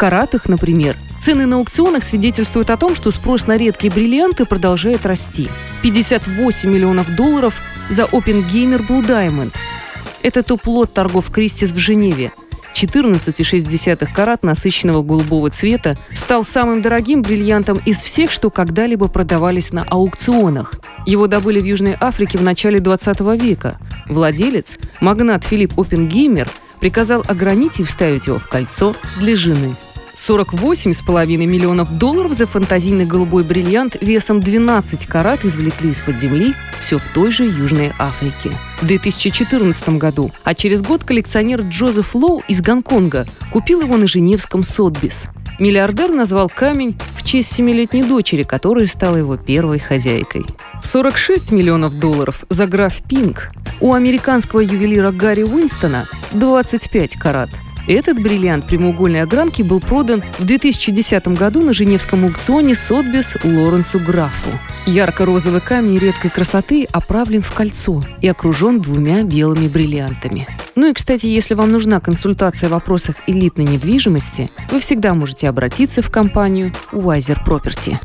Каратах, 0.00 0.48
например. 0.48 0.96
Цены 1.20 1.44
на 1.44 1.56
аукционах 1.56 2.04
свидетельствуют 2.04 2.70
о 2.70 2.78
том, 2.78 2.94
что 2.94 3.10
спрос 3.10 3.46
на 3.46 3.58
редкие 3.58 3.92
бриллианты 3.92 4.46
продолжает 4.46 5.04
расти. 5.04 5.50
58 5.82 6.70
миллионов 6.70 7.14
долларов 7.14 7.60
за 7.90 8.04
Gamer 8.04 8.80
Blue 8.86 9.06
Diamond. 9.06 9.52
Это 10.22 10.42
топ-лот 10.42 10.94
торгов 10.94 11.30
Кристис 11.30 11.72
в 11.72 11.76
Женеве– 11.76 12.32
14,6 12.72 14.08
карат 14.14 14.42
насыщенного 14.42 15.02
голубого 15.02 15.50
цвета 15.50 15.98
стал 16.14 16.44
самым 16.44 16.80
дорогим 16.80 17.20
бриллиантом 17.20 17.78
из 17.84 18.00
всех, 18.00 18.30
что 18.30 18.48
когда-либо 18.48 19.08
продавались 19.08 19.72
на 19.72 19.82
аукционах. 19.82 20.76
Его 21.04 21.26
добыли 21.26 21.60
в 21.60 21.64
Южной 21.64 21.94
Африке 22.00 22.38
в 22.38 22.42
начале 22.42 22.80
20 22.80 23.20
века. 23.42 23.78
Владелец, 24.06 24.78
магнат 25.00 25.44
Филипп 25.44 25.78
Оппенгеймер, 25.78 26.48
приказал 26.80 27.22
огранить 27.28 27.80
и 27.80 27.84
вставить 27.84 28.28
его 28.28 28.38
в 28.38 28.48
кольцо 28.48 28.94
для 29.18 29.36
жены. 29.36 29.74
48,5 30.20 31.46
миллионов 31.46 31.96
долларов 31.96 32.34
за 32.34 32.46
фантазийный 32.46 33.06
голубой 33.06 33.42
бриллиант 33.42 33.96
весом 34.02 34.40
12 34.40 35.06
карат 35.06 35.46
извлекли 35.46 35.90
из-под 35.90 36.16
земли 36.16 36.54
все 36.78 36.98
в 36.98 37.02
той 37.14 37.32
же 37.32 37.44
Южной 37.44 37.92
Африке. 37.98 38.50
В 38.82 38.86
2014 38.86 39.88
году, 39.96 40.30
а 40.44 40.54
через 40.54 40.82
год 40.82 41.04
коллекционер 41.04 41.62
Джозеф 41.62 42.14
Лоу 42.14 42.42
из 42.48 42.60
Гонконга 42.60 43.26
купил 43.50 43.80
его 43.80 43.96
на 43.96 44.06
Женевском 44.06 44.62
Сотбис. 44.62 45.28
Миллиардер 45.58 46.10
назвал 46.10 46.50
камень 46.50 46.96
в 47.16 47.24
честь 47.24 47.54
семилетней 47.54 48.02
дочери, 48.02 48.42
которая 48.42 48.86
стала 48.86 49.16
его 49.16 49.38
первой 49.38 49.78
хозяйкой. 49.78 50.44
46 50.82 51.50
миллионов 51.50 51.98
долларов 51.98 52.44
за 52.50 52.66
граф 52.66 52.98
Пинг. 53.08 53.52
У 53.80 53.94
американского 53.94 54.60
ювелира 54.60 55.12
Гарри 55.12 55.44
Уинстона 55.44 56.04
25 56.32 57.14
карат– 57.14 57.48
этот 57.94 58.20
бриллиант 58.20 58.66
прямоугольной 58.66 59.22
огранки 59.22 59.62
был 59.62 59.80
продан 59.80 60.22
в 60.38 60.44
2010 60.44 61.28
году 61.28 61.62
на 61.62 61.72
женевском 61.72 62.24
аукционе 62.24 62.74
Сотбис 62.74 63.36
Лоренсу 63.42 63.98
Графу. 63.98 64.50
Ярко-розовый 64.86 65.60
камень 65.60 65.98
редкой 65.98 66.30
красоты 66.30 66.86
оправлен 66.92 67.42
в 67.42 67.52
кольцо 67.52 68.00
и 68.20 68.28
окружен 68.28 68.80
двумя 68.80 69.22
белыми 69.22 69.68
бриллиантами. 69.68 70.48
Ну 70.74 70.90
и, 70.90 70.94
кстати, 70.94 71.26
если 71.26 71.54
вам 71.54 71.72
нужна 71.72 72.00
консультация 72.00 72.68
в 72.68 72.72
вопросах 72.72 73.16
элитной 73.26 73.66
недвижимости, 73.66 74.50
вы 74.70 74.80
всегда 74.80 75.14
можете 75.14 75.48
обратиться 75.48 76.00
в 76.00 76.10
компанию 76.10 76.72
Wiser 76.92 77.38
Property. 77.44 77.96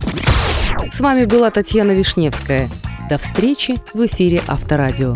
С 0.90 1.00
вами 1.00 1.26
была 1.26 1.52
Татьяна 1.52 1.92
Вишневская. 1.92 2.70
До 3.10 3.18
встречи 3.18 3.76
в 3.94 4.06
эфире 4.06 4.42
Авторадио. 4.48 5.16